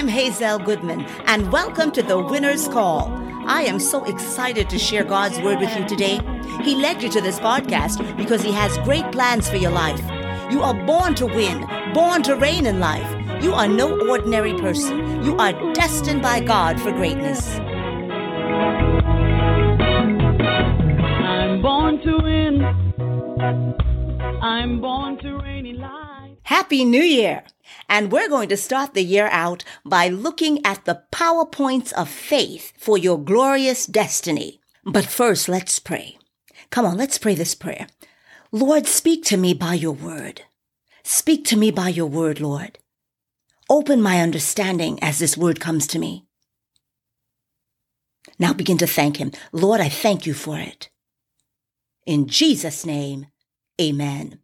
I'm 0.00 0.08
Hazel 0.08 0.58
Goodman, 0.58 1.02
and 1.26 1.52
welcome 1.52 1.92
to 1.92 2.02
the 2.02 2.18
Winner's 2.18 2.66
Call. 2.68 3.12
I 3.46 3.64
am 3.64 3.78
so 3.78 4.02
excited 4.04 4.70
to 4.70 4.78
share 4.78 5.04
God's 5.04 5.38
word 5.40 5.60
with 5.60 5.76
you 5.76 5.86
today. 5.86 6.18
He 6.62 6.74
led 6.74 7.02
you 7.02 7.10
to 7.10 7.20
this 7.20 7.38
podcast 7.38 8.16
because 8.16 8.40
He 8.40 8.50
has 8.50 8.78
great 8.78 9.12
plans 9.12 9.50
for 9.50 9.56
your 9.56 9.72
life. 9.72 10.00
You 10.50 10.62
are 10.62 10.72
born 10.72 11.14
to 11.16 11.26
win, 11.26 11.66
born 11.92 12.22
to 12.22 12.34
reign 12.34 12.64
in 12.64 12.80
life. 12.80 13.44
You 13.44 13.52
are 13.52 13.68
no 13.68 14.08
ordinary 14.08 14.54
person. 14.54 15.22
You 15.22 15.36
are 15.36 15.52
destined 15.74 16.22
by 16.22 16.40
God 16.40 16.80
for 16.80 16.92
greatness. 16.92 17.58
I'm 21.28 21.60
born 21.60 22.00
to 22.04 22.16
win. 22.22 22.64
I'm 24.40 24.80
born 24.80 25.18
to 25.18 25.36
reign 25.40 25.66
in 25.66 25.78
life. 25.78 26.38
Happy 26.44 26.86
New 26.86 27.02
Year! 27.02 27.44
And 27.90 28.12
we're 28.12 28.28
going 28.28 28.48
to 28.50 28.56
start 28.56 28.94
the 28.94 29.02
year 29.02 29.28
out 29.32 29.64
by 29.84 30.06
looking 30.06 30.64
at 30.64 30.84
the 30.84 31.02
PowerPoints 31.10 31.92
of 31.94 32.08
faith 32.08 32.72
for 32.78 32.96
your 32.96 33.18
glorious 33.18 33.84
destiny. 33.84 34.60
But 34.84 35.06
first, 35.06 35.48
let's 35.48 35.80
pray. 35.80 36.16
Come 36.70 36.86
on, 36.86 36.96
let's 36.96 37.18
pray 37.18 37.34
this 37.34 37.56
prayer. 37.56 37.88
Lord, 38.52 38.86
speak 38.86 39.24
to 39.24 39.36
me 39.36 39.54
by 39.54 39.74
your 39.74 39.92
word. 39.92 40.42
Speak 41.02 41.44
to 41.46 41.56
me 41.56 41.72
by 41.72 41.88
your 41.88 42.06
word, 42.06 42.40
Lord. 42.40 42.78
Open 43.68 44.00
my 44.00 44.20
understanding 44.20 45.02
as 45.02 45.18
this 45.18 45.36
word 45.36 45.58
comes 45.58 45.88
to 45.88 45.98
me. 45.98 46.26
Now 48.38 48.52
begin 48.52 48.78
to 48.78 48.86
thank 48.86 49.16
him. 49.16 49.32
Lord, 49.50 49.80
I 49.80 49.88
thank 49.88 50.26
you 50.26 50.34
for 50.34 50.58
it. 50.58 50.90
In 52.06 52.28
Jesus' 52.28 52.86
name, 52.86 53.26
amen. 53.80 54.38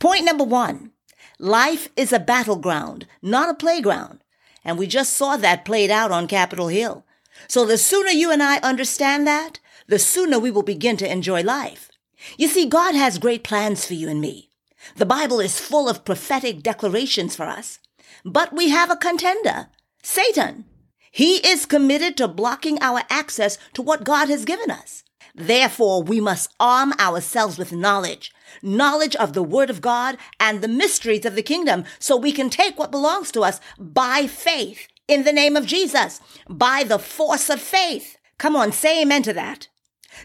Point 0.00 0.24
number 0.24 0.44
one. 0.44 0.90
Life 1.38 1.88
is 1.96 2.12
a 2.12 2.18
battleground, 2.18 3.06
not 3.22 3.48
a 3.48 3.54
playground. 3.54 4.24
And 4.64 4.76
we 4.76 4.88
just 4.88 5.12
saw 5.12 5.36
that 5.36 5.64
played 5.64 5.90
out 5.90 6.10
on 6.10 6.26
Capitol 6.26 6.66
Hill. 6.66 7.06
So 7.46 7.64
the 7.64 7.78
sooner 7.78 8.10
you 8.10 8.32
and 8.32 8.42
I 8.42 8.58
understand 8.58 9.26
that, 9.26 9.60
the 9.86 10.00
sooner 10.00 10.40
we 10.40 10.50
will 10.50 10.64
begin 10.64 10.96
to 10.96 11.10
enjoy 11.10 11.42
life. 11.42 11.90
You 12.36 12.48
see, 12.48 12.66
God 12.66 12.96
has 12.96 13.18
great 13.18 13.44
plans 13.44 13.86
for 13.86 13.94
you 13.94 14.08
and 14.08 14.20
me. 14.20 14.50
The 14.96 15.06
Bible 15.06 15.38
is 15.38 15.60
full 15.60 15.88
of 15.88 16.04
prophetic 16.04 16.62
declarations 16.62 17.36
for 17.36 17.44
us. 17.44 17.78
But 18.24 18.52
we 18.52 18.70
have 18.70 18.90
a 18.90 18.96
contender, 18.96 19.68
Satan. 20.02 20.64
He 21.12 21.36
is 21.46 21.66
committed 21.66 22.16
to 22.16 22.28
blocking 22.28 22.78
our 22.80 23.02
access 23.08 23.58
to 23.74 23.82
what 23.82 24.04
God 24.04 24.28
has 24.28 24.44
given 24.44 24.70
us. 24.70 25.04
Therefore, 25.34 26.02
we 26.02 26.20
must 26.20 26.52
arm 26.58 26.92
ourselves 26.98 27.58
with 27.58 27.72
knowledge, 27.72 28.32
knowledge 28.62 29.16
of 29.16 29.32
the 29.32 29.42
Word 29.42 29.70
of 29.70 29.80
God 29.80 30.16
and 30.38 30.60
the 30.60 30.68
mysteries 30.68 31.24
of 31.24 31.34
the 31.34 31.42
kingdom, 31.42 31.84
so 31.98 32.16
we 32.16 32.32
can 32.32 32.50
take 32.50 32.78
what 32.78 32.90
belongs 32.90 33.30
to 33.32 33.42
us 33.42 33.60
by 33.78 34.26
faith 34.26 34.88
in 35.06 35.24
the 35.24 35.32
name 35.32 35.56
of 35.56 35.66
Jesus, 35.66 36.20
by 36.48 36.84
the 36.84 36.98
force 36.98 37.48
of 37.48 37.60
faith. 37.60 38.18
Come 38.36 38.54
on, 38.54 38.72
say 38.72 39.02
amen 39.02 39.22
to 39.24 39.32
that. 39.32 39.68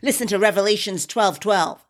Listen 0.02 0.28
to 0.28 0.40
Revelations 0.40 1.06
12 1.06 1.40
12. 1.40 1.86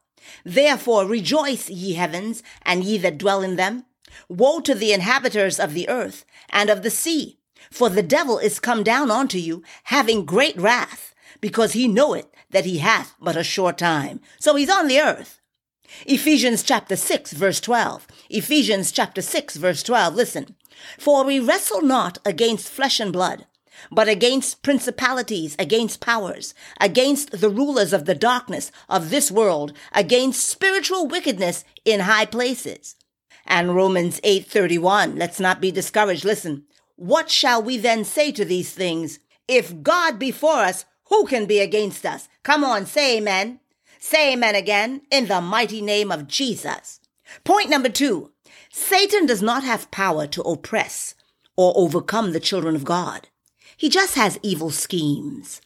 Therefore 0.46 1.06
rejoice, 1.06 1.70
ye 1.70 1.94
heavens, 1.94 2.44
and 2.62 2.84
ye 2.84 2.98
that 3.00 3.18
dwell 3.18 3.42
in 3.42 3.56
them. 3.56 3.86
Woe 4.30 4.60
to 4.62 4.76
the 4.76 4.94
inhabitants 4.94 5.60
of 5.60 5.74
the 5.74 5.90
earth 5.90 6.26
and 6.50 6.70
of 6.70 6.84
the 6.84 6.90
sea, 6.90 7.40
for 7.72 7.90
the 7.90 8.04
devil 8.04 8.38
is 8.38 8.60
come 8.60 8.84
down 8.84 9.10
unto 9.10 9.38
you, 9.38 9.64
having 9.86 10.26
great 10.26 10.56
wrath, 10.58 11.16
because 11.42 11.74
he 11.74 11.88
knoweth 11.88 12.28
that 12.52 12.66
he 12.66 12.78
hath 12.78 13.16
but 13.20 13.36
a 13.36 13.44
short 13.44 13.78
time. 13.78 14.22
So 14.40 14.56
he's 14.56 14.70
on 14.70 14.88
the 14.88 15.00
earth. 15.00 15.42
Ephesians 16.06 16.64
chapter 16.64 16.96
6 16.96 17.34
verse 17.34 17.60
12. 17.60 18.08
Ephesians 18.30 18.92
chapter 18.92 19.22
6 19.22 19.58
verse 19.58 19.84
12. 19.84 20.16
Listen. 20.16 20.56
For 20.98 21.24
we 21.24 21.40
wrestle 21.40 21.82
not 21.82 22.18
against 22.26 22.70
flesh 22.70 23.00
and 23.00 23.14
blood, 23.14 23.46
but 23.92 24.08
against 24.08 24.64
principalities, 24.64 25.56
against 25.60 26.00
powers, 26.00 26.54
against 26.80 27.32
the 27.40 27.50
rulers 27.50 27.94
of 27.94 28.06
the 28.06 28.16
darkness 28.16 28.72
of 28.90 29.10
this 29.10 29.32
world, 29.32 29.74
against 29.92 30.50
spiritual 30.50 31.08
wickedness 31.08 31.64
in 31.86 32.02
high 32.02 32.26
places. 32.26 32.96
And 33.46 33.76
Romans 33.76 34.20
8:31. 34.24 35.18
Let's 35.18 35.40
not 35.40 35.62
be 35.62 35.72
discouraged. 35.72 36.26
Listen. 36.26 36.66
What 36.96 37.30
shall 37.30 37.62
we 37.62 37.78
then 37.78 38.06
say 38.06 38.32
to 38.32 38.46
these 38.46 38.72
things? 38.72 39.20
If 39.48 39.82
God 39.82 40.20
be 40.20 40.32
for 40.32 40.60
us, 40.60 40.86
who 41.06 41.26
can 41.26 41.46
be 41.46 41.60
against 41.60 42.06
us? 42.06 42.30
Come 42.44 42.64
on, 42.64 42.86
say 42.86 43.18
amen. 43.18 43.60
Say 44.06 44.34
amen 44.34 44.54
again 44.54 45.04
in 45.10 45.28
the 45.28 45.40
mighty 45.40 45.82
name 45.82 46.12
of 46.12 46.28
Jesus. 46.28 47.00
Point 47.46 47.70
number 47.70 47.88
two. 47.88 48.32
Satan 48.70 49.26
does 49.26 49.42
not 49.42 49.64
have 49.64 49.90
power 49.92 50.28
to 50.28 50.42
oppress 50.42 51.16
or 51.56 51.72
overcome 51.78 52.34
the 52.34 52.42
children 52.42 52.76
of 52.76 52.84
God. 52.84 53.30
He 53.78 53.88
just 53.88 54.16
has 54.16 54.42
evil 54.44 54.72
schemes. 54.72 55.62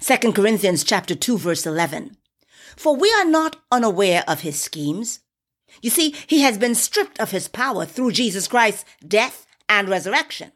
2 0.00 0.32
Corinthians 0.32 0.82
chapter 0.82 1.14
2 1.14 1.38
verse 1.38 1.64
11. 1.66 2.16
For 2.76 2.96
we 2.96 3.14
are 3.16 3.24
not 3.24 3.62
unaware 3.70 4.24
of 4.26 4.40
his 4.40 4.60
schemes. 4.60 5.20
You 5.80 5.90
see, 5.90 6.16
he 6.26 6.40
has 6.40 6.58
been 6.58 6.74
stripped 6.74 7.20
of 7.20 7.30
his 7.30 7.46
power 7.46 7.86
through 7.86 8.10
Jesus 8.10 8.48
Christ's 8.48 8.84
death 9.06 9.46
and 9.68 9.88
resurrection. 9.88 10.50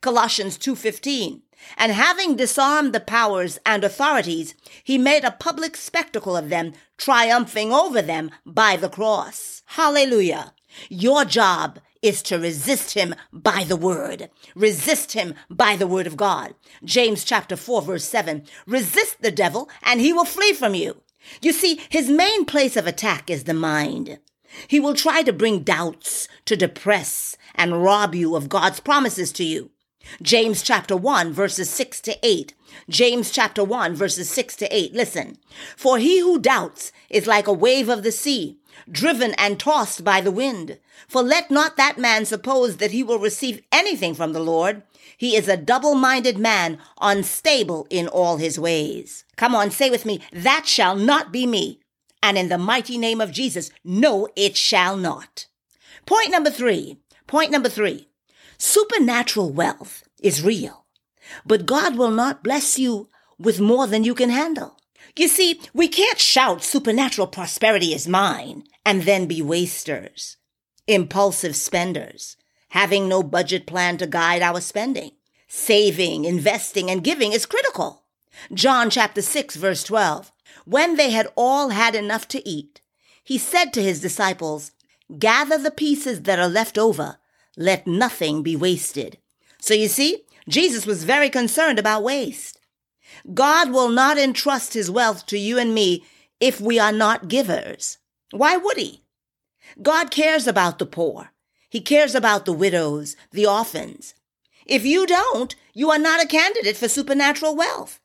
Colossians 0.00 0.58
2:15. 0.58 1.42
And 1.76 1.92
having 1.92 2.36
disarmed 2.36 2.92
the 2.92 3.00
powers 3.00 3.58
and 3.64 3.84
authorities, 3.84 4.54
he 4.82 4.98
made 4.98 5.24
a 5.24 5.30
public 5.30 5.76
spectacle 5.76 6.36
of 6.36 6.48
them, 6.48 6.72
triumphing 6.98 7.72
over 7.72 8.02
them 8.02 8.30
by 8.44 8.76
the 8.76 8.88
cross. 8.88 9.62
Hallelujah. 9.66 10.54
Your 10.88 11.24
job 11.24 11.78
is 12.02 12.20
to 12.22 12.38
resist 12.38 12.94
him 12.94 13.14
by 13.32 13.64
the 13.64 13.76
word. 13.76 14.28
Resist 14.56 15.12
him 15.12 15.34
by 15.48 15.76
the 15.76 15.86
word 15.86 16.06
of 16.06 16.16
God. 16.16 16.54
James 16.84 17.22
chapter 17.24 17.56
4 17.56 17.82
verse 17.82 18.04
7. 18.04 18.44
Resist 18.66 19.22
the 19.22 19.30
devil 19.30 19.70
and 19.82 20.00
he 20.00 20.12
will 20.12 20.24
flee 20.24 20.52
from 20.52 20.74
you. 20.74 21.02
You 21.40 21.52
see, 21.52 21.80
his 21.88 22.10
main 22.10 22.44
place 22.44 22.76
of 22.76 22.86
attack 22.86 23.30
is 23.30 23.44
the 23.44 23.54
mind. 23.54 24.18
He 24.66 24.80
will 24.80 24.94
try 24.94 25.22
to 25.22 25.32
bring 25.32 25.62
doubts, 25.62 26.28
to 26.44 26.56
depress, 26.56 27.36
and 27.54 27.82
rob 27.82 28.14
you 28.14 28.36
of 28.36 28.48
God's 28.48 28.80
promises 28.80 29.32
to 29.32 29.44
you. 29.44 29.70
James 30.20 30.62
chapter 30.62 30.96
1 30.96 31.32
verses 31.32 31.70
6 31.70 32.00
to 32.02 32.18
8. 32.22 32.54
James 32.88 33.30
chapter 33.30 33.62
1 33.62 33.94
verses 33.94 34.28
6 34.30 34.56
to 34.56 34.76
8. 34.76 34.92
Listen. 34.94 35.38
For 35.76 35.98
he 35.98 36.20
who 36.20 36.38
doubts 36.38 36.92
is 37.08 37.26
like 37.26 37.46
a 37.46 37.52
wave 37.52 37.88
of 37.88 38.02
the 38.02 38.12
sea, 38.12 38.58
driven 38.90 39.32
and 39.34 39.60
tossed 39.60 40.04
by 40.04 40.20
the 40.20 40.32
wind. 40.32 40.78
For 41.06 41.22
let 41.22 41.50
not 41.50 41.76
that 41.76 41.98
man 41.98 42.24
suppose 42.24 42.78
that 42.78 42.90
he 42.90 43.02
will 43.02 43.18
receive 43.18 43.62
anything 43.70 44.14
from 44.14 44.32
the 44.32 44.40
Lord. 44.40 44.82
He 45.16 45.36
is 45.36 45.46
a 45.46 45.56
double-minded 45.56 46.38
man, 46.38 46.78
unstable 47.00 47.86
in 47.90 48.08
all 48.08 48.38
his 48.38 48.58
ways. 48.58 49.24
Come 49.36 49.54
on, 49.54 49.70
say 49.70 49.90
with 49.90 50.04
me, 50.04 50.20
that 50.32 50.66
shall 50.66 50.96
not 50.96 51.32
be 51.32 51.46
me. 51.46 51.80
And 52.22 52.38
in 52.38 52.48
the 52.48 52.58
mighty 52.58 52.98
name 52.98 53.20
of 53.20 53.32
Jesus, 53.32 53.70
no, 53.84 54.28
it 54.36 54.56
shall 54.56 54.96
not. 54.96 55.46
Point 56.06 56.30
number 56.30 56.50
three. 56.50 56.98
Point 57.32 57.50
number 57.50 57.70
three. 57.70 58.08
Supernatural 58.58 59.48
wealth 59.48 60.04
is 60.20 60.42
real, 60.42 60.84
but 61.46 61.64
God 61.64 61.96
will 61.96 62.10
not 62.10 62.44
bless 62.44 62.78
you 62.78 63.08
with 63.38 63.58
more 63.58 63.86
than 63.86 64.04
you 64.04 64.14
can 64.14 64.28
handle. 64.28 64.76
You 65.16 65.28
see, 65.28 65.58
we 65.72 65.88
can't 65.88 66.18
shout 66.18 66.62
supernatural 66.62 67.28
prosperity 67.28 67.94
is 67.94 68.06
mine 68.06 68.64
and 68.84 69.04
then 69.04 69.24
be 69.24 69.40
wasters, 69.40 70.36
impulsive 70.86 71.56
spenders, 71.56 72.36
having 72.68 73.08
no 73.08 73.22
budget 73.22 73.66
plan 73.66 73.96
to 73.96 74.06
guide 74.06 74.42
our 74.42 74.60
spending. 74.60 75.12
Saving, 75.48 76.26
investing, 76.26 76.90
and 76.90 77.02
giving 77.02 77.32
is 77.32 77.46
critical. 77.46 78.02
John 78.52 78.90
chapter 78.90 79.22
6 79.22 79.56
verse 79.56 79.82
12. 79.84 80.30
When 80.66 80.96
they 80.96 81.08
had 81.08 81.32
all 81.34 81.70
had 81.70 81.94
enough 81.94 82.28
to 82.28 82.46
eat, 82.46 82.82
he 83.24 83.38
said 83.38 83.72
to 83.72 83.82
his 83.82 84.02
disciples, 84.02 84.72
Gather 85.18 85.56
the 85.56 85.70
pieces 85.70 86.22
that 86.24 86.38
are 86.38 86.48
left 86.48 86.76
over 86.76 87.16
let 87.56 87.86
nothing 87.86 88.42
be 88.42 88.56
wasted. 88.56 89.18
So 89.60 89.74
you 89.74 89.88
see, 89.88 90.24
Jesus 90.48 90.86
was 90.86 91.04
very 91.04 91.30
concerned 91.30 91.78
about 91.78 92.02
waste. 92.02 92.58
God 93.34 93.70
will 93.70 93.88
not 93.88 94.18
entrust 94.18 94.74
his 94.74 94.90
wealth 94.90 95.26
to 95.26 95.38
you 95.38 95.58
and 95.58 95.74
me 95.74 96.04
if 96.40 96.60
we 96.60 96.78
are 96.78 96.92
not 96.92 97.28
givers. 97.28 97.98
Why 98.30 98.56
would 98.56 98.76
he? 98.76 99.02
God 99.80 100.10
cares 100.10 100.46
about 100.46 100.78
the 100.78 100.86
poor. 100.86 101.30
He 101.68 101.80
cares 101.80 102.14
about 102.14 102.44
the 102.44 102.52
widows, 102.52 103.16
the 103.30 103.46
orphans. 103.46 104.14
If 104.66 104.84
you 104.84 105.06
don't, 105.06 105.54
you 105.74 105.90
are 105.90 105.98
not 105.98 106.22
a 106.22 106.26
candidate 106.26 106.76
for 106.76 106.88
supernatural 106.88 107.56
wealth. 107.56 108.00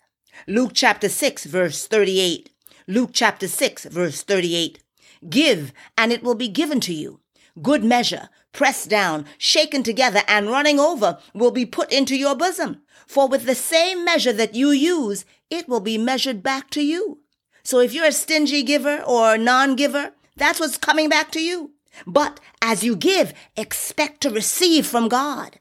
Luke 0.48 0.72
chapter 0.74 1.10
6 1.10 1.46
verse 1.46 1.88
38. 1.88 2.50
Luke 2.88 3.12
chapter 3.14 3.48
6 3.48 3.86
verse 3.86 4.24
38. 4.24 4.84
Give 5.30 5.74
and 5.98 6.12
it 6.12 6.24
will 6.24 6.36
be 6.36 6.48
given 6.48 6.80
to 6.82 6.94
you 6.94 7.20
good 7.62 7.84
measure, 7.84 8.30
pressed 8.54 8.90
down, 8.90 9.26
shaken 9.38 9.84
together, 9.84 10.22
and 10.28 10.50
running 10.50 10.80
over, 10.80 11.20
will 11.34 11.52
be 11.52 11.66
put 11.66 11.92
into 11.92 12.16
your 12.16 12.36
bosom. 12.36 12.82
For 13.06 13.28
with 13.28 13.46
the 13.46 13.56
same 13.56 14.04
measure 14.04 14.34
that 14.34 14.56
you 14.56 14.72
use, 14.72 15.26
it 15.50 15.68
will 15.68 15.80
be 15.80 15.98
measured 15.98 16.44
back 16.44 16.70
to 16.72 16.82
you. 16.82 17.20
So 17.64 17.80
if 17.80 17.94
you're 17.94 18.06
a 18.06 18.12
stingy 18.12 18.64
giver 18.64 19.02
or 19.02 19.34
a 19.34 19.38
non-giver, 19.38 20.12
that's 20.36 20.60
what's 20.60 20.78
coming 20.78 21.10
back 21.10 21.32
to 21.32 21.42
you. 21.42 21.72
But 22.06 22.40
as 22.62 22.84
you 22.84 22.96
give, 22.96 23.34
expect 23.56 24.22
to 24.22 24.30
receive 24.30 24.86
from 24.86 25.08
God. 25.08 25.60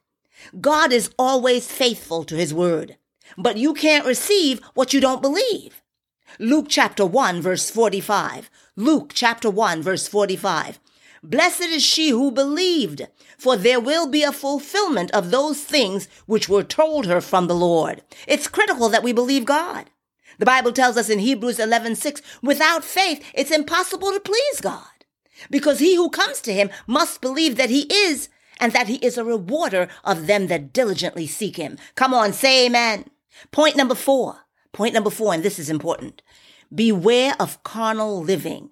God 0.60 0.92
is 0.92 1.10
always 1.18 1.70
faithful 1.70 2.24
to 2.24 2.36
his 2.36 2.52
word, 2.52 2.96
but 3.36 3.56
you 3.56 3.74
can't 3.74 4.06
receive 4.06 4.60
what 4.74 4.92
you 4.92 5.00
don't 5.00 5.22
believe. 5.22 5.82
Luke 6.38 6.66
chapter 6.68 7.06
1 7.06 7.40
verse 7.40 7.70
45. 7.70 8.50
Luke 8.76 9.12
chapter 9.14 9.50
1 9.50 9.82
verse 9.82 10.06
45. 10.06 10.78
Blessed 11.28 11.62
is 11.62 11.82
she 11.82 12.11
who 12.11 12.31
believed, 12.31 13.08
for 13.37 13.56
there 13.56 13.81
will 13.81 14.06
be 14.06 14.23
a 14.23 14.31
fulfillment 14.31 15.11
of 15.11 15.32
those 15.32 15.61
things 15.61 16.06
which 16.26 16.49
were 16.49 16.62
told 16.62 17.06
her 17.06 17.20
from 17.20 17.49
the 17.49 17.55
Lord. 17.55 18.02
It's 18.28 18.46
critical 18.46 18.88
that 18.90 19.02
we 19.02 19.12
believe 19.12 19.44
God. 19.44 19.90
The 20.38 20.46
Bible 20.46 20.70
tells 20.70 20.96
us 20.96 21.11
in 21.11 21.19
Hebrews 21.19 21.58
11:6, 21.58 22.23
without 22.43 22.84
faith 22.84 23.25
it's 23.34 23.50
impossible 23.50 24.12
to 24.12 24.20
please 24.20 24.61
God. 24.61 24.87
Because 25.50 25.81
he 25.81 25.96
who 25.96 26.11
comes 26.11 26.40
to 26.43 26.52
him 26.52 26.70
must 26.87 27.20
believe 27.20 27.56
that 27.56 27.70
he 27.70 27.93
is 27.93 28.29
and 28.61 28.72
that 28.72 28.87
he 28.87 28.96
is 28.96 29.19
a 29.19 29.25
rewarder 29.25 29.88
of 30.05 30.29
them 30.29 30.46
that 30.46 30.72
diligently 30.72 31.26
seek 31.26 31.56
him. 31.56 31.76
Come 31.96 32.14
on, 32.14 32.32
say 32.34 32.67
amen. 32.67 33.11
Point 33.50 33.75
number 33.75 33.96
4. 33.96 34.46
Point 34.72 34.94
number 34.94 35.11
4 35.11 35.34
and 35.34 35.43
this 35.43 35.58
is 35.58 35.70
important. 35.70 36.22
Beware 36.72 37.34
of 37.40 37.64
carnal 37.64 38.22
living. 38.22 38.70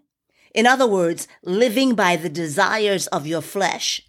In 0.54 0.66
other 0.66 0.86
words, 0.86 1.26
living 1.42 1.96
by 1.96 2.14
the 2.14 2.28
desires 2.28 3.08
of 3.08 3.26
your 3.26 3.42
flesh, 3.42 4.00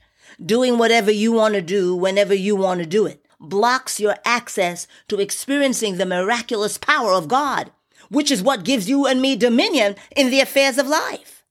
doing 0.43 0.77
whatever 0.77 1.09
you 1.09 1.31
want 1.31 1.55
to 1.55 1.61
do 1.61 1.95
whenever 1.95 2.35
you 2.35 2.55
want 2.55 2.79
to 2.81 2.85
do 2.85 3.07
it, 3.07 3.25
blocks 3.39 3.99
your 3.99 4.15
access 4.23 4.87
to 5.07 5.19
experiencing 5.19 5.97
the 5.97 6.05
miraculous 6.05 6.77
power 6.77 7.13
of 7.13 7.27
God, 7.27 7.71
which 8.09 8.29
is 8.29 8.43
what 8.43 8.63
gives 8.63 8.87
you 8.87 9.07
and 9.07 9.21
me 9.21 9.35
dominion 9.35 9.95
in 10.15 10.29
the 10.29 10.39
affairs 10.39 10.77
of 10.77 10.87
life. 10.87 11.43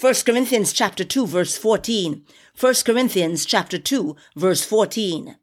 1 0.00 0.14
Corinthians 0.26 0.72
chapter 0.72 1.04
2 1.04 1.28
verse 1.28 1.56
14. 1.56 2.24
1 2.58 2.74
Corinthians 2.84 3.44
chapter 3.44 3.78
2 3.78 4.16
verse 4.34 4.64
14. 4.64 5.36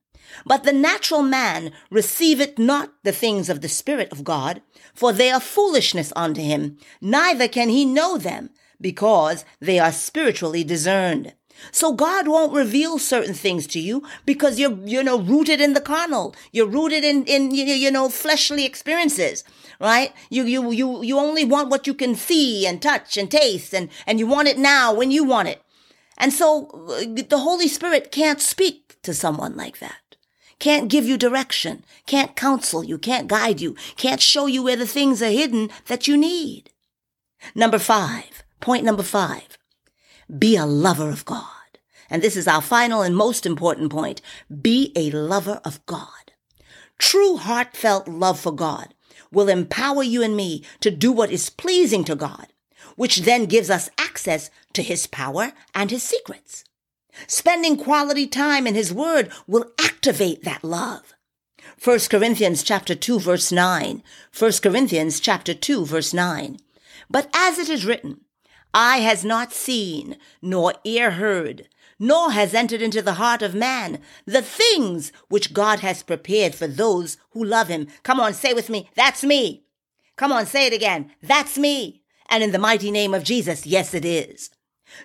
But 0.46 0.66
the 0.66 0.74
natural 0.74 1.22
man 1.22 1.72
receiveth 1.90 2.60
not 2.60 2.94
the 3.04 3.14
things 3.14 3.50
of 3.50 3.62
the 3.62 3.70
Spirit 3.70 4.12
of 4.12 4.26
God, 4.26 4.62
for 4.94 5.14
they 5.14 5.32
are 5.32 5.40
foolishness 5.40 6.12
unto 6.16 6.42
him, 6.42 6.78
neither 7.00 7.48
can 7.48 7.70
he 7.70 7.86
know 7.86 8.18
them, 8.18 8.50
because 8.80 9.46
they 9.60 9.80
are 9.80 9.92
spiritually 9.92 10.64
discerned. 10.64 11.34
So 11.72 11.94
God 11.94 12.28
won't 12.28 12.54
reveal 12.54 13.00
certain 13.00 13.34
things 13.34 13.66
to 13.68 13.80
you 13.80 14.04
because 14.26 14.60
you're, 14.60 14.78
you 14.86 15.04
know, 15.04 15.20
rooted 15.20 15.60
in 15.60 15.74
the 15.74 15.82
carnal. 15.82 16.36
You're 16.52 16.68
rooted 16.68 17.04
in, 17.04 17.26
in, 17.26 17.52
you 17.52 17.90
know, 17.90 18.10
fleshly 18.10 18.64
experiences, 18.66 19.44
right? 19.80 20.14
You, 20.30 20.44
you, 20.44 20.72
you, 20.72 21.04
you 21.04 21.18
only 21.18 21.46
want 21.46 21.70
what 21.70 21.88
you 21.88 21.94
can 21.94 22.16
see 22.16 22.68
and 22.68 22.82
touch 22.82 23.18
and 23.18 23.30
taste 23.30 23.74
and, 23.74 23.90
and 24.06 24.20
you 24.20 24.28
want 24.28 24.48
it 24.48 24.58
now 24.58 24.94
when 24.94 25.12
you 25.12 25.24
want 25.24 25.48
it. 25.48 25.62
And 26.18 26.34
so 26.34 26.68
uh, 26.90 27.24
the 27.28 27.40
Holy 27.40 27.68
Spirit 27.68 28.12
can't 28.12 28.42
speak 28.42 28.98
to 29.04 29.14
someone 29.14 29.56
like 29.56 29.80
that. 29.80 30.16
Can't 30.60 30.90
give 30.90 31.06
you 31.06 31.18
direction, 31.18 31.84
can't 32.08 32.36
counsel 32.36 32.84
you, 32.84 32.98
can't 32.98 33.28
guide 33.28 33.62
you, 33.62 33.76
can't 33.96 34.22
show 34.22 34.48
you 34.48 34.64
where 34.64 34.76
the 34.76 34.88
things 34.88 35.22
are 35.22 35.30
hidden 35.30 35.70
that 35.86 36.08
you 36.08 36.18
need. 36.18 36.72
Number 37.54 37.78
five, 37.78 38.44
Point 38.60 38.84
number 38.84 39.04
five. 39.04 39.58
Be 40.38 40.56
a 40.56 40.66
lover 40.66 41.10
of 41.10 41.26
God. 41.26 41.44
And 42.10 42.22
this 42.22 42.38
is 42.38 42.48
our 42.48 42.62
final 42.62 43.02
and 43.02 43.16
most 43.16 43.46
important 43.46 43.92
point. 43.92 44.22
Be 44.62 44.92
a 44.96 45.12
lover 45.12 45.62
of 45.64 45.86
God. 45.86 46.32
True 46.98 47.38
heartfelt 47.38 48.08
love 48.08 48.40
for 48.40 48.52
God 48.52 48.94
will 49.32 49.50
empower 49.50 50.04
you 50.04 50.24
and 50.24 50.36
me 50.36 50.64
to 50.80 50.92
do 50.92 51.12
what 51.12 51.32
is 51.32 51.50
pleasing 51.50 52.04
to 52.06 52.16
God, 52.16 52.48
which 52.96 53.18
then 53.18 53.46
gives 53.46 53.70
us 53.70 53.90
access 53.98 54.50
to 54.74 54.82
his 54.82 55.08
power 55.08 55.52
and 55.76 55.92
his 55.92 56.04
secrets. 56.04 56.64
Spending 57.28 57.78
quality 57.78 58.28
time 58.28 58.68
in 58.68 58.76
his 58.76 58.94
word 58.94 59.32
will 59.48 59.72
activate 59.80 60.44
that 60.44 60.64
love. 60.64 61.14
1 61.84 62.00
Corinthians 62.10 62.64
chapter 62.64 62.96
2 62.96 63.20
verse 63.20 63.52
9. 63.52 64.04
1 64.38 64.52
Corinthians 64.64 65.20
chapter 65.20 65.54
2 65.54 65.86
verse 65.86 66.14
9. 66.14 66.58
But 67.10 67.30
as 67.34 67.58
it 67.58 67.70
is 67.70 67.86
written, 67.86 68.22
eye 68.78 69.00
has 69.00 69.26
not 69.26 69.52
seen, 69.52 70.18
nor 70.40 70.76
ear 70.84 71.12
heard, 71.12 71.68
nor 71.98 72.32
has 72.32 72.54
entered 72.54 72.80
into 72.80 73.02
the 73.02 73.14
heart 73.14 73.42
of 73.42 73.56
man 73.56 74.00
the 74.26 74.44
things 74.44 75.12
which 75.30 75.52
God 75.52 75.80
has 75.80 76.04
prepared 76.04 76.54
for 76.54 76.68
those 76.68 77.18
who 77.32 77.44
love 77.44 77.70
him. 77.70 77.88
Come 78.04 78.20
on, 78.20 78.36
say 78.36 78.54
with 78.54 78.70
me, 78.70 78.88
that's 78.94 79.24
me. 79.24 79.64
Come 80.16 80.32
on, 80.32 80.46
say 80.46 80.68
it 80.68 80.74
again, 80.74 81.12
that's 81.24 81.58
me. 81.58 82.04
And 82.30 82.44
in 82.44 82.52
the 82.52 82.60
mighty 82.60 82.92
name 82.92 83.16
of 83.16 83.24
Jesus, 83.24 83.66
yes, 83.66 83.96
it 83.96 84.06
is. 84.06 84.52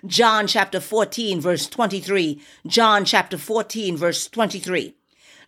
John 0.05 0.45
chapter 0.45 0.79
14, 0.79 1.41
verse 1.41 1.67
23. 1.67 2.39
John 2.67 3.05
chapter 3.05 3.39
14, 3.39 3.97
verse 3.97 4.27
23. 4.27 4.95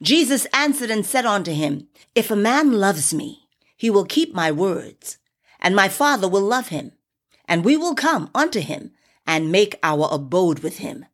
Jesus 0.01 0.47
answered 0.51 0.89
and 0.89 1.05
said 1.05 1.25
unto 1.27 1.51
him, 1.51 1.87
If 2.15 2.31
a 2.31 2.35
man 2.35 2.73
loves 2.73 3.13
me, 3.13 3.47
he 3.77 3.91
will 3.91 4.05
keep 4.05 4.33
my 4.33 4.51
words, 4.51 5.19
and 5.59 5.75
my 5.75 5.89
Father 5.89 6.27
will 6.27 6.41
love 6.41 6.69
him, 6.69 6.93
and 7.47 7.65
we 7.65 7.77
will 7.77 7.95
come 7.95 8.29
unto 8.33 8.59
him 8.59 8.91
and 9.25 9.51
make 9.51 9.79
our 9.83 10.07
abode 10.11 10.59
with 10.59 10.77
him. 10.77 11.05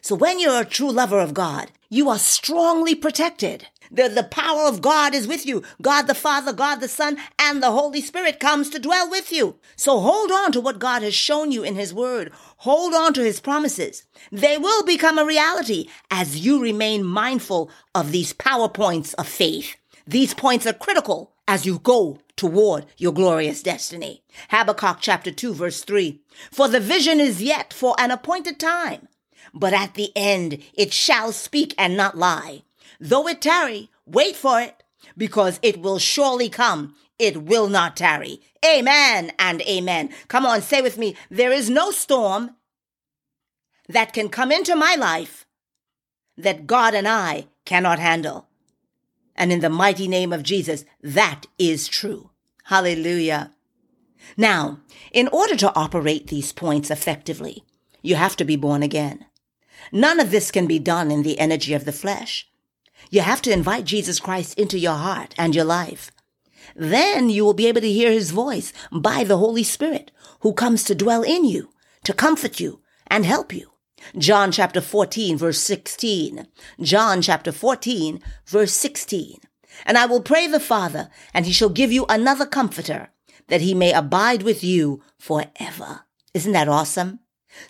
So 0.00 0.14
when 0.16 0.40
you're 0.40 0.60
a 0.60 0.64
true 0.64 0.90
lover 0.90 1.20
of 1.20 1.32
God, 1.32 1.70
you 1.88 2.08
are 2.08 2.18
strongly 2.18 2.94
protected. 2.94 3.68
The, 3.90 4.08
the 4.08 4.24
power 4.24 4.66
of 4.66 4.80
God 4.80 5.14
is 5.14 5.28
with 5.28 5.44
you. 5.44 5.62
God 5.82 6.06
the 6.06 6.14
Father, 6.14 6.52
God 6.52 6.76
the 6.76 6.88
Son, 6.88 7.18
and 7.38 7.62
the 7.62 7.70
Holy 7.70 8.00
Spirit 8.00 8.40
comes 8.40 8.70
to 8.70 8.78
dwell 8.78 9.10
with 9.10 9.30
you. 9.30 9.56
So 9.76 10.00
hold 10.00 10.32
on 10.32 10.50
to 10.52 10.60
what 10.60 10.78
God 10.78 11.02
has 11.02 11.14
shown 11.14 11.52
you 11.52 11.62
in 11.62 11.76
His 11.76 11.92
Word. 11.92 12.32
Hold 12.58 12.94
on 12.94 13.12
to 13.14 13.22
His 13.22 13.40
promises. 13.40 14.04
They 14.32 14.56
will 14.56 14.82
become 14.84 15.18
a 15.18 15.26
reality 15.26 15.88
as 16.10 16.38
you 16.44 16.60
remain 16.60 17.04
mindful 17.04 17.70
of 17.94 18.10
these 18.10 18.32
power 18.32 18.68
points 18.68 19.12
of 19.14 19.28
faith. 19.28 19.76
These 20.06 20.34
points 20.34 20.66
are 20.66 20.72
critical 20.72 21.32
as 21.46 21.66
you 21.66 21.78
go 21.78 22.18
toward 22.36 22.86
your 22.96 23.12
glorious 23.12 23.62
destiny. 23.62 24.22
Habakkuk 24.50 24.98
chapter 25.00 25.30
2 25.30 25.54
verse 25.54 25.82
3. 25.82 26.20
For 26.50 26.68
the 26.68 26.80
vision 26.80 27.20
is 27.20 27.42
yet 27.42 27.72
for 27.72 27.94
an 27.98 28.10
appointed 28.10 28.58
time, 28.58 29.08
but 29.52 29.72
at 29.72 29.94
the 29.94 30.10
end 30.16 30.62
it 30.74 30.92
shall 30.92 31.32
speak 31.32 31.74
and 31.78 31.96
not 31.96 32.16
lie. 32.16 32.62
Though 33.00 33.28
it 33.28 33.40
tarry, 33.40 33.90
wait 34.06 34.36
for 34.36 34.60
it, 34.60 34.82
because 35.16 35.58
it 35.62 35.80
will 35.80 35.98
surely 35.98 36.48
come. 36.48 36.94
It 37.18 37.42
will 37.44 37.68
not 37.68 37.96
tarry. 37.96 38.40
Amen 38.64 39.32
and 39.38 39.62
amen. 39.62 40.10
Come 40.28 40.46
on, 40.46 40.62
say 40.62 40.80
with 40.82 40.98
me, 40.98 41.16
there 41.30 41.52
is 41.52 41.68
no 41.70 41.90
storm 41.90 42.56
that 43.88 44.12
can 44.12 44.28
come 44.28 44.50
into 44.50 44.74
my 44.74 44.94
life 44.94 45.46
that 46.36 46.66
God 46.66 46.94
and 46.94 47.06
I 47.06 47.46
cannot 47.64 47.98
handle. 47.98 48.48
And 49.36 49.52
in 49.52 49.60
the 49.60 49.70
mighty 49.70 50.08
name 50.08 50.32
of 50.32 50.42
Jesus, 50.42 50.84
that 51.02 51.46
is 51.58 51.88
true. 51.88 52.30
Hallelujah. 52.64 53.52
Now, 54.36 54.80
in 55.12 55.28
order 55.28 55.56
to 55.56 55.74
operate 55.74 56.28
these 56.28 56.52
points 56.52 56.90
effectively, 56.90 57.64
you 58.02 58.14
have 58.16 58.36
to 58.36 58.44
be 58.44 58.56
born 58.56 58.82
again. 58.82 59.26
None 59.90 60.20
of 60.20 60.30
this 60.30 60.50
can 60.50 60.66
be 60.66 60.78
done 60.78 61.10
in 61.10 61.22
the 61.22 61.38
energy 61.38 61.74
of 61.74 61.84
the 61.84 61.92
flesh. 61.92 62.48
You 63.10 63.20
have 63.22 63.42
to 63.42 63.52
invite 63.52 63.84
Jesus 63.84 64.20
Christ 64.20 64.58
into 64.58 64.78
your 64.78 64.94
heart 64.94 65.34
and 65.36 65.54
your 65.54 65.64
life. 65.64 66.12
Then 66.76 67.28
you 67.28 67.44
will 67.44 67.54
be 67.54 67.66
able 67.66 67.80
to 67.80 67.92
hear 67.92 68.12
his 68.12 68.30
voice 68.30 68.72
by 68.92 69.24
the 69.24 69.38
Holy 69.38 69.64
Spirit 69.64 70.10
who 70.40 70.52
comes 70.52 70.84
to 70.84 70.94
dwell 70.94 71.22
in 71.22 71.44
you, 71.44 71.70
to 72.04 72.12
comfort 72.12 72.60
you 72.60 72.80
and 73.08 73.26
help 73.26 73.52
you. 73.52 73.71
John 74.16 74.52
chapter 74.52 74.80
14 74.80 75.36
verse 75.36 75.58
16. 75.58 76.46
John 76.80 77.22
chapter 77.22 77.52
14 77.52 78.20
verse 78.46 78.72
16. 78.72 79.38
And 79.86 79.96
I 79.96 80.06
will 80.06 80.20
pray 80.20 80.46
the 80.46 80.60
Father, 80.60 81.08
and 81.32 81.46
he 81.46 81.52
shall 81.52 81.70
give 81.70 81.90
you 81.90 82.04
another 82.08 82.46
comforter, 82.46 83.10
that 83.48 83.62
he 83.62 83.74
may 83.74 83.92
abide 83.92 84.42
with 84.42 84.62
you 84.62 85.02
forever. 85.18 86.02
Isn't 86.34 86.52
that 86.52 86.68
awesome? 86.68 87.20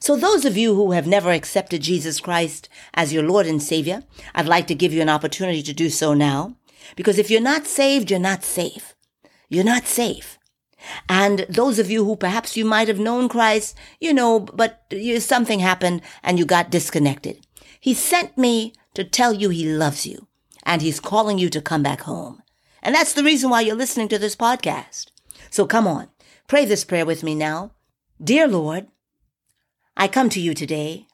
So 0.00 0.16
those 0.16 0.44
of 0.44 0.56
you 0.56 0.74
who 0.74 0.92
have 0.92 1.06
never 1.06 1.30
accepted 1.30 1.82
Jesus 1.82 2.20
Christ 2.20 2.68
as 2.94 3.12
your 3.12 3.22
Lord 3.22 3.46
and 3.46 3.62
Savior, 3.62 4.04
I'd 4.34 4.46
like 4.46 4.66
to 4.68 4.74
give 4.74 4.92
you 4.92 5.02
an 5.02 5.08
opportunity 5.08 5.62
to 5.62 5.72
do 5.72 5.90
so 5.90 6.14
now. 6.14 6.56
Because 6.96 7.18
if 7.18 7.30
you're 7.30 7.40
not 7.40 7.66
saved, 7.66 8.10
you're 8.10 8.20
not 8.20 8.44
safe. 8.44 8.94
You're 9.48 9.64
not 9.64 9.86
safe. 9.86 10.38
And 11.08 11.46
those 11.48 11.78
of 11.78 11.90
you 11.90 12.04
who 12.04 12.16
perhaps 12.16 12.56
you 12.56 12.64
might 12.64 12.88
have 12.88 12.98
known 12.98 13.28
Christ, 13.28 13.76
you 14.00 14.12
know, 14.12 14.40
but 14.40 14.84
you, 14.90 15.20
something 15.20 15.60
happened 15.60 16.02
and 16.22 16.38
you 16.38 16.44
got 16.44 16.70
disconnected. 16.70 17.46
He 17.80 17.94
sent 17.94 18.36
me 18.38 18.74
to 18.94 19.04
tell 19.04 19.32
you 19.32 19.50
he 19.50 19.66
loves 19.66 20.06
you 20.06 20.28
and 20.64 20.82
he's 20.82 21.00
calling 21.00 21.38
you 21.38 21.48
to 21.50 21.60
come 21.60 21.82
back 21.82 22.02
home. 22.02 22.42
And 22.82 22.94
that's 22.94 23.12
the 23.12 23.24
reason 23.24 23.50
why 23.50 23.60
you're 23.60 23.76
listening 23.76 24.08
to 24.08 24.18
this 24.18 24.36
podcast. 24.36 25.06
So 25.50 25.66
come 25.66 25.86
on, 25.86 26.08
pray 26.48 26.64
this 26.64 26.84
prayer 26.84 27.06
with 27.06 27.22
me 27.22 27.34
now. 27.34 27.72
Dear 28.22 28.46
Lord, 28.46 28.86
I 29.96 30.08
come 30.08 30.28
to 30.30 30.40
you 30.40 30.54
today. 30.54 31.06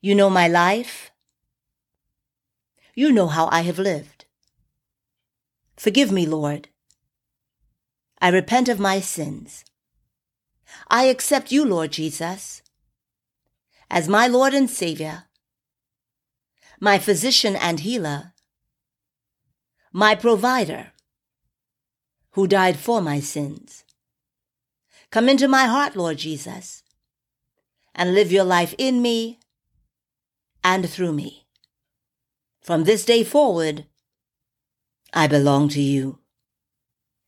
You 0.00 0.14
know 0.14 0.30
my 0.30 0.48
life. 0.48 1.10
You 2.94 3.12
know 3.12 3.28
how 3.28 3.48
I 3.50 3.62
have 3.62 3.78
lived. 3.78 4.26
Forgive 5.76 6.12
me, 6.12 6.26
Lord. 6.26 6.68
I 8.22 8.28
repent 8.30 8.70
of 8.70 8.80
my 8.80 9.00
sins. 9.00 9.64
I 10.88 11.04
accept 11.04 11.52
you, 11.52 11.64
Lord 11.66 11.92
Jesus, 11.92 12.62
as 13.90 14.08
my 14.08 14.26
Lord 14.28 14.54
and 14.54 14.70
Savior. 14.70 15.24
my 16.82 16.98
physician 16.98 17.54
and 17.54 17.78
healer, 17.80 18.32
my 19.92 20.16
provider, 20.16 20.90
who 22.32 22.48
died 22.48 22.76
for 22.76 23.00
my 23.00 23.20
sins. 23.20 23.84
Come 25.10 25.28
into 25.28 25.46
my 25.46 25.66
heart, 25.66 25.94
Lord 25.94 26.18
Jesus, 26.18 26.82
and 27.94 28.14
live 28.14 28.32
your 28.32 28.42
life 28.42 28.74
in 28.78 29.00
me 29.00 29.38
and 30.64 30.90
through 30.90 31.12
me. 31.12 31.46
From 32.60 32.82
this 32.82 33.04
day 33.04 33.22
forward, 33.22 33.86
I 35.12 35.28
belong 35.28 35.68
to 35.68 35.80
you. 35.80 36.21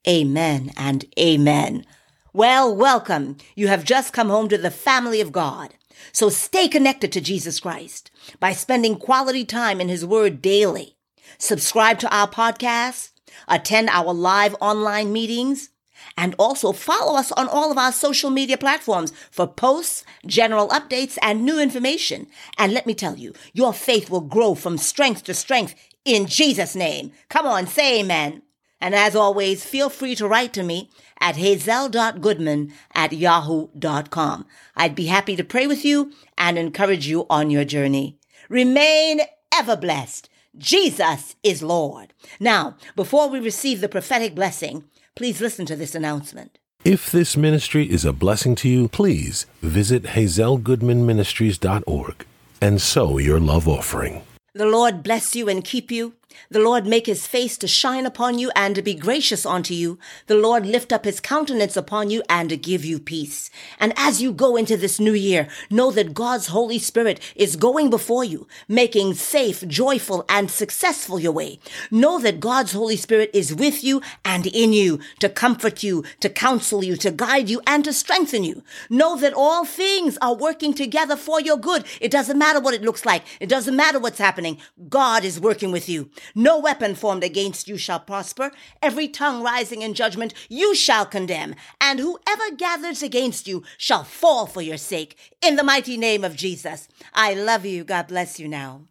Amen 0.07 0.71
and 0.77 1.07
amen. 1.19 1.87
Well, 2.35 2.77
welcome. 2.77 3.39
You 3.55 3.69
have 3.69 3.85
just 3.85 4.13
come 4.13 4.29
home 4.29 4.49
to 4.51 4.59
the 4.59 4.71
family 4.71 5.23
of 5.23 5.33
God. 5.33 5.75
So 6.13 6.29
stay 6.29 6.69
connected 6.69 7.11
to 7.13 7.23
Jesus 7.23 7.59
Christ 7.59 8.11
by 8.39 8.53
spending 8.53 8.97
quality 8.97 9.47
time 9.47 9.81
in 9.81 9.89
His 9.89 10.05
Word 10.05 10.43
daily. 10.43 10.97
Subscribe 11.39 11.99
to 12.01 12.15
our 12.15 12.29
podcast, 12.29 13.13
attend 13.49 13.89
our 13.89 14.13
live 14.13 14.55
online 14.61 15.11
meetings, 15.11 15.71
and 16.19 16.35
also 16.39 16.73
follow 16.73 17.17
us 17.17 17.33
on 17.33 17.49
all 17.49 17.71
of 17.71 17.79
our 17.79 17.93
social 17.93 18.29
media 18.29 18.59
platforms 18.59 19.11
for 19.31 19.47
posts, 19.47 20.05
general 20.27 20.69
updates, 20.69 21.17
and 21.23 21.45
new 21.45 21.59
information. 21.59 22.27
And 22.59 22.75
let 22.75 22.87
me 22.87 22.95
tell 22.95 23.17
you, 23.17 23.33
your 23.55 23.73
faith 23.73 24.11
will 24.11 24.21
grow 24.21 24.55
from 24.55 24.77
strength 24.77 25.25
to 25.25 25.35
strength 25.35 25.75
in 26.05 26.27
Jesus' 26.27 26.77
name. 26.77 27.13
Come 27.31 27.47
on, 27.47 27.67
say 27.67 28.01
amen. 28.01 28.43
And 28.85 28.95
as 28.95 29.17
always, 29.17 29.64
feel 29.64 29.88
free 29.88 30.14
to 30.17 30.29
write 30.29 30.53
to 30.53 30.62
me 30.62 30.91
at 31.19 31.37
hazel.goodman 31.37 32.75
at 32.95 33.14
yahoo.com. 33.14 34.45
I'd 34.76 34.95
be 34.95 35.07
happy 35.07 35.37
to 35.37 35.43
pray 35.43 35.67
with 35.67 35.87
you 35.87 36.12
and 36.37 36.59
encourage 36.59 37.07
you 37.07 37.25
on 37.31 37.49
your 37.49 37.64
journey. 37.64 38.19
Remain 38.50 39.23
ever 39.55 39.75
blessed. 39.75 40.29
Jesus 40.59 41.35
is 41.43 41.62
Lord. 41.62 42.12
Now, 42.38 42.76
before 42.95 43.31
we 43.31 43.41
receive 43.41 43.81
the 43.81 43.88
prophetic 43.88 44.35
blessing, 44.35 44.85
please 45.14 45.41
listen 45.41 45.64
to 45.64 45.76
this 45.76 45.95
announcement. 45.95 46.59
If 46.85 47.11
this 47.11 47.38
ministry 47.38 47.91
is 47.91 48.05
a 48.05 48.12
blessing 48.12 48.55
to 48.57 48.69
you, 48.69 48.88
please 48.88 49.47
visit 49.62 50.03
hazelgoodmanministries.org 50.03 52.26
and 52.61 52.83
sow 52.83 53.17
your 53.17 53.41
love 53.41 53.67
offering. 53.67 54.25
The 54.53 54.67
Lord 54.67 55.03
bless 55.03 55.35
you 55.35 55.49
and 55.49 55.64
keep 55.64 55.91
you. 55.91 56.12
The 56.50 56.61
Lord 56.61 56.87
make 56.87 57.07
his 57.07 57.26
face 57.26 57.57
to 57.59 57.69
shine 57.69 58.07
upon 58.07 58.38
you 58.38 58.50
and 58.55 58.83
be 58.85 58.95
gracious 58.95 59.45
unto 59.47 59.75
you. 59.75 59.99
The 60.26 60.37
Lord 60.37 60.67
lift 60.67 60.93
up 60.93 61.05
his 61.05 61.21
countenance 61.21 61.76
upon 61.76 62.11
you 62.11 62.23
and 62.29 62.62
give 62.62 62.85
you 62.85 62.99
peace. 62.99 63.50
And 63.79 63.93
as 63.97 64.23
you 64.23 64.33
go 64.33 64.57
into 64.57 64.76
this 64.76 65.00
new 65.00 65.12
year, 65.12 65.49
know 65.71 65.91
that 65.91 66.14
God's 66.14 66.49
Holy 66.49 66.79
Spirit 66.79 67.21
is 67.35 67.57
going 67.57 67.91
before 67.91 68.25
you, 68.25 68.47
making 68.69 69.14
safe, 69.14 69.67
joyful, 69.67 70.25
and 70.29 70.50
successful 70.50 71.19
your 71.19 71.33
way. 71.33 71.59
Know 71.91 72.19
that 72.21 72.41
God's 72.41 72.73
Holy 72.73 72.97
Spirit 72.97 73.31
is 73.33 73.55
with 73.55 73.83
you 73.83 74.03
and 74.25 74.47
in 74.47 74.73
you 74.73 75.00
to 75.21 75.29
comfort 75.29 75.83
you, 75.83 76.05
to 76.21 76.29
counsel 76.29 76.85
you, 76.85 76.97
to 76.97 77.11
guide 77.11 77.49
you, 77.49 77.61
and 77.67 77.85
to 77.85 77.93
strengthen 77.93 78.45
you. 78.45 78.62
Know 78.91 79.17
that 79.17 79.35
all 79.35 79.64
things 79.64 80.19
are 80.21 80.35
working 80.35 80.75
together 80.75 81.17
for 81.17 81.41
your 81.41 81.57
good. 81.57 81.85
It 82.00 82.11
doesn't 82.11 82.38
matter 82.38 82.61
what 82.61 82.75
it 82.75 82.83
looks 82.83 83.05
like. 83.05 83.25
It 83.41 83.49
doesn't 83.49 83.76
matter 83.76 83.99
what's 83.99 84.19
happening. 84.19 84.59
God 84.88 85.25
is 85.25 85.41
working 85.41 85.73
with 85.73 85.88
you. 85.88 86.11
No 86.35 86.59
weapon 86.59 86.95
formed 86.95 87.25
against 87.25 87.69
you 87.69 87.76
shall 87.76 88.00
prosper. 88.00 88.50
Every 88.83 89.09
tongue 89.09 89.43
rising 89.43 89.83
in 89.83 89.95
judgment 89.95 90.35
you 90.49 90.75
shall 90.75 91.07
condemn. 91.07 91.54
And 91.81 91.99
whoever 92.00 92.54
gathers 92.57 93.02
against 93.02 93.49
you 93.49 93.62
shall 93.78 94.04
fall 94.04 94.47
for 94.47 94.62
your 94.62 94.76
sake. 94.76 95.16
In 95.43 95.57
the 95.57 95.64
mighty 95.64 95.97
name 95.97 96.25
of 96.25 96.37
Jesus. 96.37 96.88
I 97.12 97.35
love 97.35 97.64
you. 97.64 97.85
God 97.85 98.09
bless 98.09 98.40
you 98.40 98.49
now. 98.49 98.83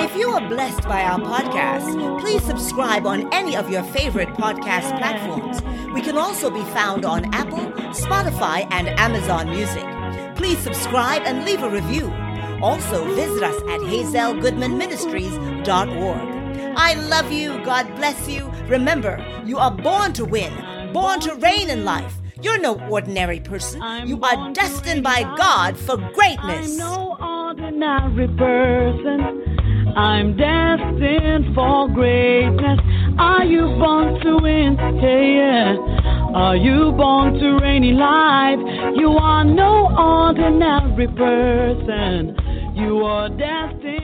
If 0.00 0.16
you 0.16 0.30
are 0.30 0.48
blessed 0.48 0.82
by 0.82 1.02
our 1.02 1.18
podcast, 1.18 2.20
please 2.20 2.42
subscribe 2.44 3.06
on 3.06 3.32
any 3.32 3.56
of 3.56 3.70
your 3.70 3.82
favorite 3.82 4.28
podcast 4.30 4.96
platforms. 4.98 5.62
We 5.92 6.02
can 6.02 6.16
also 6.16 6.50
be 6.50 6.62
found 6.72 7.04
on 7.04 7.32
Apple, 7.34 7.72
Spotify, 7.92 8.66
and 8.70 8.88
Amazon 9.00 9.50
Music. 9.50 9.87
Please 10.48 10.60
subscribe 10.60 11.22
and 11.26 11.44
leave 11.44 11.62
a 11.62 11.68
review. 11.68 12.10
Also, 12.62 13.04
visit 13.14 13.42
us 13.42 13.54
at 13.64 13.80
hazelgoodmanministries.org. 13.80 16.74
I 16.74 16.94
love 16.94 17.30
you. 17.30 17.62
God 17.66 17.94
bless 17.96 18.26
you. 18.26 18.50
Remember, 18.66 19.22
you 19.44 19.58
are 19.58 19.70
born 19.70 20.14
to 20.14 20.24
win, 20.24 20.50
born 20.94 21.20
to 21.20 21.34
reign 21.34 21.68
in 21.68 21.84
life. 21.84 22.14
You're 22.40 22.58
no 22.58 22.80
ordinary 22.88 23.40
person. 23.40 23.82
You 24.08 24.18
are 24.22 24.50
destined 24.54 25.02
by 25.02 25.24
God 25.36 25.76
for 25.76 25.98
greatness. 26.14 26.70
I'm 26.70 26.78
no 26.78 27.18
ordinary 27.20 28.28
person. 28.28 29.20
I'm 29.98 30.34
destined 30.34 31.54
for 31.54 31.90
greatness. 31.90 32.80
Are 33.18 33.44
you 33.44 33.66
born 33.76 34.18
to 34.22 34.38
win? 34.38 34.76
Yeah, 34.78 35.20
yeah. 35.20 35.76
Are 36.34 36.56
you 36.56 36.92
born 36.92 37.34
to 37.34 37.64
in 37.64 37.96
life? 37.96 38.58
You 38.96 39.12
are 39.12 39.44
no 39.44 39.88
ordinary 39.96 41.08
person. 41.08 42.36
You 42.74 43.02
are 43.04 43.30
destined. 43.30 43.97